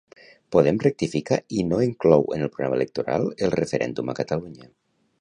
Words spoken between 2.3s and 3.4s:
en el programa electoral